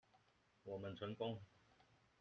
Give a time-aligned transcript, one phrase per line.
[0.63, 1.39] 我們成功